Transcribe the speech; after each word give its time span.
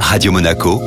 Radio 0.00 0.32
Monaco, 0.32 0.80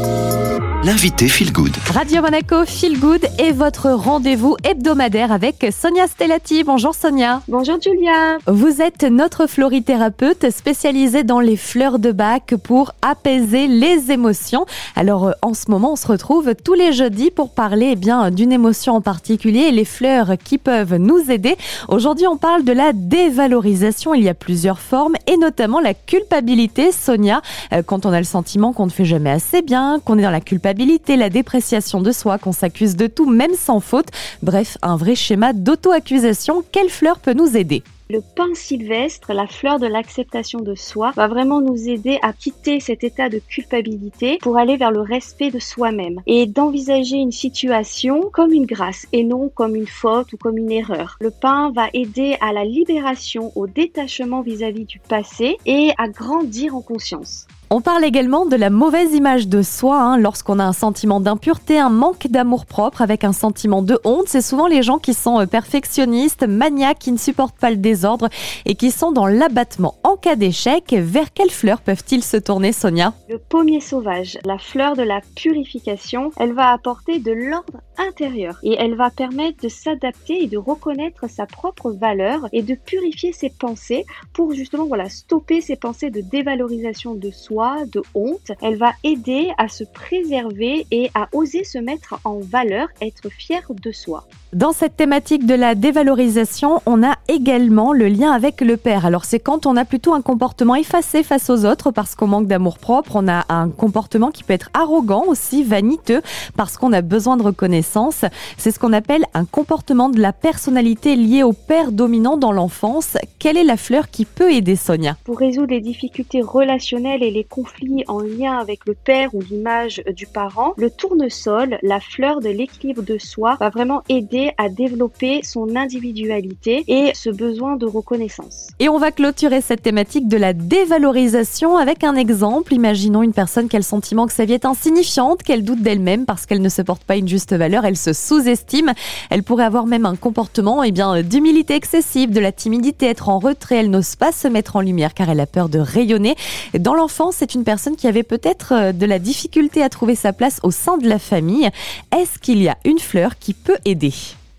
l'invité 0.83 1.27
Feel 1.27 1.51
Good. 1.51 1.75
Radio 1.93 2.21
Monaco 2.21 2.63
Feel 2.65 2.99
Good 2.99 3.27
est 3.37 3.51
votre 3.51 3.89
rendez-vous 3.89 4.55
hebdomadaire 4.63 5.31
avec 5.31 5.67
Sonia 5.77 6.07
Stellati. 6.07 6.63
Bonjour 6.63 6.95
Sonia. 6.95 7.41
Bonjour 7.49 7.81
Julia. 7.81 8.37
Vous 8.47 8.81
êtes 8.81 9.03
notre 9.03 9.45
florithérapeute 9.45 10.49
spécialisée 10.51 11.23
dans 11.23 11.41
les 11.41 11.57
fleurs 11.57 11.99
de 11.99 12.13
bac 12.13 12.55
pour 12.63 12.93
apaiser 13.01 13.67
les 13.67 14.11
émotions. 14.11 14.65
Alors 14.95 15.27
euh, 15.27 15.31
en 15.41 15.53
ce 15.53 15.69
moment, 15.69 15.93
on 15.93 15.95
se 15.97 16.07
retrouve 16.07 16.55
tous 16.55 16.75
les 16.75 16.93
jeudis 16.93 17.29
pour 17.29 17.53
parler 17.53 17.89
eh 17.91 17.95
bien 17.97 18.31
d'une 18.31 18.53
émotion 18.53 18.95
en 18.95 19.01
particulier, 19.01 19.71
les 19.71 19.85
fleurs 19.85 20.37
qui 20.41 20.57
peuvent 20.57 20.95
nous 20.95 21.29
aider. 21.29 21.57
Aujourd'hui, 21.89 22.27
on 22.27 22.37
parle 22.37 22.63
de 22.63 22.71
la 22.71 22.93
dévalorisation. 22.93 24.13
Il 24.13 24.23
y 24.23 24.29
a 24.29 24.33
plusieurs 24.33 24.79
formes 24.79 25.15
et 25.27 25.35
notamment 25.35 25.81
la 25.81 25.93
culpabilité. 25.93 26.93
Sonia, 26.93 27.41
euh, 27.73 27.83
quand 27.83 28.05
on 28.05 28.13
a 28.13 28.19
le 28.19 28.23
sentiment 28.23 28.71
qu'on 28.71 28.85
ne 28.85 28.91
fait 28.91 29.05
jamais 29.05 29.31
assez 29.31 29.61
bien, 29.61 29.99
qu'on 30.05 30.17
est 30.17 30.23
dans 30.23 30.31
la 30.31 30.39
culpabilité 30.39 30.68
la 31.17 31.29
dépréciation 31.29 32.01
de 32.01 32.11
soi, 32.11 32.37
qu'on 32.37 32.51
s'accuse 32.51 32.95
de 32.95 33.07
tout, 33.07 33.29
même 33.29 33.53
sans 33.53 33.79
faute. 33.79 34.07
Bref, 34.41 34.77
un 34.81 34.95
vrai 34.95 35.15
schéma 35.15 35.53
d'auto-accusation. 35.53 36.63
Quelle 36.71 36.89
fleur 36.89 37.19
peut 37.19 37.33
nous 37.33 37.57
aider? 37.57 37.83
Le 38.11 38.21
pain 38.21 38.55
sylvestre, 38.55 39.33
la 39.33 39.45
fleur 39.45 39.77
de 39.77 39.85
l'acceptation 39.85 40.61
de 40.61 40.73
soi, 40.73 41.11
va 41.15 41.27
vraiment 41.27 41.61
nous 41.61 41.89
aider 41.89 42.17
à 42.23 42.33
quitter 42.33 42.79
cet 42.79 43.03
état 43.03 43.29
de 43.29 43.37
culpabilité 43.37 44.39
pour 44.41 44.57
aller 44.57 44.77
vers 44.77 44.89
le 44.89 45.01
respect 45.01 45.51
de 45.51 45.59
soi-même 45.59 46.19
et 46.25 46.47
d'envisager 46.47 47.17
une 47.17 47.31
situation 47.31 48.31
comme 48.33 48.51
une 48.51 48.65
grâce 48.65 49.05
et 49.13 49.23
non 49.23 49.51
comme 49.53 49.75
une 49.75 49.85
faute 49.85 50.33
ou 50.33 50.37
comme 50.37 50.57
une 50.57 50.71
erreur. 50.71 51.17
Le 51.21 51.29
pain 51.29 51.71
va 51.75 51.89
aider 51.93 52.35
à 52.41 52.51
la 52.51 52.65
libération, 52.65 53.51
au 53.55 53.67
détachement 53.67 54.41
vis-à-vis 54.41 54.85
-vis 54.85 54.87
du 54.87 54.99
passé 54.99 55.57
et 55.67 55.91
à 55.99 56.07
grandir 56.07 56.75
en 56.75 56.81
conscience. 56.81 57.45
On 57.71 57.81
parle 57.81 58.03
également 58.03 58.47
de 58.47 58.55
la 58.55 58.71
mauvaise 58.71 59.13
image 59.13 59.47
de 59.47 59.61
soi 59.61 60.01
hein, 60.01 60.17
lorsqu'on 60.17 60.57
a 60.57 60.63
un 60.63 60.73
sentiment 60.73 61.19
d'impureté, 61.19 61.77
un 61.77 61.91
manque 61.91 62.25
d'amour 62.25 62.65
propre 62.65 63.03
avec 63.03 63.23
un 63.23 63.31
sentiment 63.31 63.83
de 63.83 63.99
honte. 64.03 64.27
C'est 64.27 64.41
souvent 64.41 64.65
les 64.65 64.81
gens 64.81 64.97
qui 64.97 65.13
sont 65.13 65.39
euh, 65.39 65.45
perfectionnistes, 65.45 66.47
maniaques, 66.47 66.97
qui 66.97 67.11
ne 67.11 67.19
supportent 67.19 67.59
pas 67.59 67.69
le 67.69 67.75
désordre 67.75 68.27
et 68.65 68.73
qui 68.73 68.89
sont 68.89 69.11
dans 69.11 69.27
l'abattement. 69.27 69.93
En 70.01 70.15
cas 70.15 70.35
d'échec, 70.35 70.95
vers 70.97 71.31
quelle 71.31 71.51
fleur 71.51 71.81
peuvent-ils 71.81 72.23
se 72.23 72.37
tourner, 72.37 72.71
Sonia? 72.71 73.13
Le 73.29 73.37
pommier 73.37 73.81
sauvage, 73.81 74.39
la 74.45 74.57
fleur 74.57 74.95
de 74.95 75.03
la 75.03 75.21
purification, 75.35 76.31
elle 76.37 76.53
va 76.53 76.71
apporter 76.71 77.19
de 77.19 77.31
l'ordre 77.31 77.81
intérieur 77.99 78.57
et 78.63 78.77
elle 78.79 78.95
va 78.95 79.11
permettre 79.11 79.61
de 79.61 79.69
s'adapter 79.69 80.43
et 80.43 80.47
de 80.47 80.57
reconnaître 80.57 81.29
sa 81.29 81.45
propre 81.45 81.91
valeur 81.91 82.47
et 82.51 82.63
de 82.63 82.73
purifier 82.73 83.31
ses 83.31 83.51
pensées 83.51 84.05
pour 84.33 84.53
justement 84.53 84.87
stopper 85.07 85.61
ces 85.61 85.75
pensées 85.75 86.09
de 86.09 86.21
dévalorisation 86.21 87.13
de 87.13 87.29
soi 87.29 87.58
de 87.91 88.01
honte. 88.13 88.51
Elle 88.61 88.77
va 88.77 88.93
aider 89.03 89.49
à 89.57 89.67
se 89.67 89.83
préserver 89.83 90.85
et 90.91 91.09
à 91.13 91.27
oser 91.33 91.63
se 91.63 91.77
mettre 91.77 92.19
en 92.23 92.39
valeur, 92.39 92.87
être 93.01 93.29
fier 93.29 93.61
de 93.69 93.91
soi. 93.91 94.25
Dans 94.51 94.71
cette 94.71 94.97
thématique 94.97 95.45
de 95.45 95.53
la 95.53 95.75
dévalorisation, 95.75 96.81
on 96.87 97.03
a 97.03 97.17
également 97.27 97.93
le 97.93 98.07
lien 98.07 98.31
avec 98.31 98.61
le 98.61 98.77
père. 98.77 99.05
Alors 99.05 99.23
c'est 99.23 99.39
quand 99.39 99.67
on 99.67 99.75
a 99.77 99.85
plutôt 99.85 100.13
un 100.13 100.23
comportement 100.23 100.73
effacé 100.73 101.21
face 101.21 101.51
aux 101.51 101.65
autres 101.65 101.91
parce 101.91 102.15
qu'on 102.15 102.25
manque 102.25 102.47
d'amour 102.47 102.79
propre, 102.79 103.11
on 103.15 103.27
a 103.27 103.45
un 103.49 103.69
comportement 103.69 104.31
qui 104.31 104.43
peut 104.43 104.53
être 104.53 104.71
arrogant 104.73 105.23
aussi, 105.27 105.63
vaniteux 105.63 106.23
parce 106.57 106.77
qu'on 106.77 106.93
a 106.93 107.01
besoin 107.01 107.37
de 107.37 107.43
reconnaissance. 107.43 108.25
C'est 108.57 108.71
ce 108.71 108.79
qu'on 108.79 108.93
appelle 108.93 109.23
un 109.35 109.45
comportement 109.45 110.09
de 110.09 110.19
la 110.19 110.33
personnalité 110.33 111.15
lié 111.15 111.43
au 111.43 111.53
père 111.53 111.91
dominant 111.91 112.37
dans 112.37 112.51
l'enfance. 112.51 113.17
Quelle 113.37 113.57
est 113.57 113.63
la 113.63 113.77
fleur 113.77 114.09
qui 114.09 114.25
peut 114.25 114.51
aider 114.51 114.75
Sonia? 114.75 115.15
Pour 115.25 115.37
résoudre 115.37 115.69
les 115.69 115.81
difficultés 115.81 116.41
relationnelles 116.41 117.21
et 117.21 117.29
les 117.29 117.43
conflits 117.49 118.03
en 118.07 118.19
lien 118.19 118.57
avec 118.57 118.85
le 118.85 118.93
père 118.93 119.33
ou 119.33 119.41
l'image 119.41 120.01
du 120.15 120.27
parent, 120.27 120.73
le 120.77 120.89
tournesol, 120.89 121.77
la 121.81 121.99
fleur 121.99 122.39
de 122.39 122.49
l'équilibre 122.49 123.01
de 123.01 123.17
soi, 123.17 123.57
va 123.59 123.69
vraiment 123.69 124.03
aider 124.09 124.51
à 124.57 124.69
développer 124.69 125.41
son 125.43 125.75
individualité 125.75 126.83
et 126.87 127.11
ce 127.13 127.29
besoin 127.29 127.75
de 127.75 127.85
reconnaissance. 127.85 128.67
Et 128.79 128.89
on 128.89 128.97
va 128.97 129.11
clôturer 129.11 129.61
cette 129.61 129.81
thématique 129.81 130.27
de 130.27 130.37
la 130.37 130.53
dévalorisation 130.53 131.77
avec 131.77 132.03
un 132.03 132.15
exemple. 132.15 132.73
Imaginons 132.73 133.23
une 133.23 133.33
personne 133.33 133.67
qui 133.67 133.75
a 133.75 133.79
le 133.79 133.83
sentiment 133.83 134.27
que 134.27 134.33
sa 134.33 134.45
vie 134.45 134.53
est 134.53 134.65
insignifiante, 134.65 135.43
qu'elle 135.43 135.63
doute 135.63 135.81
d'elle-même 135.81 136.25
parce 136.25 136.45
qu'elle 136.45 136.61
ne 136.61 136.69
se 136.69 136.81
porte 136.81 137.03
pas 137.03 137.17
une 137.17 137.27
juste 137.27 137.53
valeur, 137.53 137.85
elle 137.85 137.97
se 137.97 138.13
sous-estime. 138.13 138.93
Elle 139.29 139.43
pourrait 139.43 139.65
avoir 139.65 139.85
même 139.85 140.05
un 140.05 140.15
comportement 140.15 140.83
eh 140.83 140.91
d'humilité 141.23 141.75
excessive, 141.75 142.31
de 142.31 142.39
la 142.39 142.51
timidité, 142.51 143.07
être 143.07 143.29
en 143.29 143.39
retrait, 143.39 143.77
elle 143.77 143.89
n'ose 143.89 144.15
pas 144.15 144.31
se 144.31 144.47
mettre 144.47 144.75
en 144.75 144.81
lumière 144.81 145.13
car 145.13 145.29
elle 145.29 145.39
a 145.39 145.45
peur 145.45 145.69
de 145.69 145.79
rayonner. 145.79 146.35
Dans 146.77 146.93
l'enfance, 146.93 147.38
c'est 147.39 147.55
une 147.55 147.63
personne 147.63 147.95
qui 147.95 148.05
avait 148.05 148.23
peut-être 148.23 148.73
euh, 148.73 148.91
de 148.91 149.05
la 149.05 149.17
difficulté 149.17 149.81
à 149.81 149.87
trouver 149.87 150.15
sa 150.15 150.33
place 150.33 150.59
au 150.61 150.71
sein 150.71 150.97
de 150.97 151.07
la 151.07 151.19
famille. 151.19 151.69
Est-ce 152.13 152.37
qu'il 152.37 152.61
y 152.61 152.67
a 152.67 152.77
une 152.83 152.99
fleur 152.99 153.39
qui 153.39 153.53
peut 153.53 153.77
aider? 153.85 154.13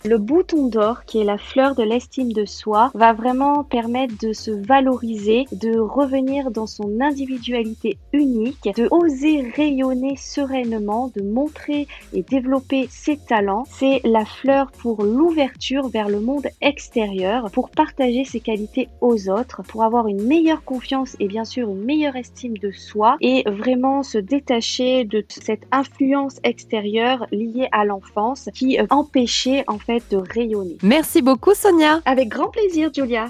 Le 0.05 0.19
bouton 0.19 0.69
d'or, 0.69 1.05
qui 1.05 1.21
est 1.21 1.25
la 1.25 1.37
fleur 1.37 1.75
de 1.75 1.83
l'estime 1.83 2.33
de 2.33 2.45
soi, 2.45 2.91
va 2.95 3.13
vraiment 3.13 3.65
permettre 3.65 4.15
de 4.21 4.33
se 4.33 4.51
valoriser, 4.51 5.45
de 5.53 5.79
revenir 5.79 6.51
dans 6.51 6.67
son 6.67 7.01
individualité 7.01 7.99
unique, 8.13 8.69
de 8.77 8.89
oser 8.91 9.51
rayonner 9.55 10.17
sereinement, 10.17 11.11
de 11.15 11.23
montrer 11.23 11.87
et 12.15 12.23
développer 12.23 12.89
ses 12.91 13.19
talents. 13.19 13.65
C'est 13.69 14.01
la 14.05 14.25
fleur 14.25 14.71
pour 14.73 15.03
l'ouverture 15.03 15.89
vers 15.89 16.09
le 16.09 16.21
monde 16.21 16.47
extérieur, 16.63 17.51
pour 17.51 17.71
partager 17.71 18.25
ses 18.25 18.41
qualités 18.41 18.89
aux 19.01 19.29
autres, 19.29 19.63
pour 19.63 19.85
avoir 19.85 20.09
une 20.09 20.23
meilleure 20.23 20.65
confiance 20.65 21.17
et 21.21 21.29
bien 21.29 21.45
sûr 21.45 21.69
une 21.69 21.85
meilleure 21.85 22.17
estime 22.17 22.57
de 22.57 22.71
soi 22.71 23.17
et 23.21 23.43
vraiment 23.47 24.03
se 24.03 24.19
détacher 24.19 25.05
de 25.05 25.25
cette 25.29 25.67
influence 25.73 26.41
extérieure 26.43 27.27
liée 27.33 27.69
à 27.73 27.85
l'enfance 27.85 28.49
qui 28.55 28.79
empêchait 28.89 29.65
en 29.67 29.79
fait 29.99 30.03
de 30.11 30.23
rayonner. 30.35 30.77
Merci 30.83 31.23
beaucoup 31.23 31.55
Sonia. 31.55 32.01
Avec 32.05 32.29
grand 32.29 32.49
plaisir 32.49 32.91
Julia. 32.95 33.27